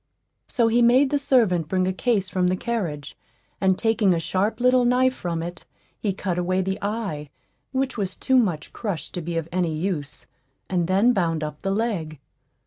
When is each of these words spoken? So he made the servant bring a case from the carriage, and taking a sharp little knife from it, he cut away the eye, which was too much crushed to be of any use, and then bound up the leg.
So 0.47 0.67
he 0.67 0.81
made 0.81 1.11
the 1.11 1.19
servant 1.19 1.67
bring 1.67 1.87
a 1.87 1.93
case 1.93 2.27
from 2.27 2.47
the 2.47 2.55
carriage, 2.55 3.15
and 3.61 3.77
taking 3.77 4.15
a 4.15 4.19
sharp 4.19 4.59
little 4.59 4.83
knife 4.83 5.13
from 5.13 5.43
it, 5.43 5.63
he 5.99 6.11
cut 6.11 6.39
away 6.39 6.63
the 6.63 6.79
eye, 6.81 7.29
which 7.71 7.99
was 7.99 8.15
too 8.15 8.37
much 8.39 8.73
crushed 8.73 9.13
to 9.13 9.21
be 9.21 9.37
of 9.37 9.47
any 9.51 9.75
use, 9.77 10.25
and 10.67 10.87
then 10.87 11.13
bound 11.13 11.43
up 11.43 11.61
the 11.61 11.69
leg. 11.69 12.17